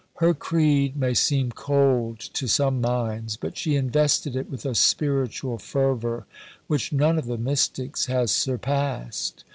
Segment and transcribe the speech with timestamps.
[0.15, 5.59] Her creed may seem cold to some minds, but she invested it with a spiritual
[5.59, 6.25] fervour
[6.65, 9.43] which none of the Mystics has surpassed.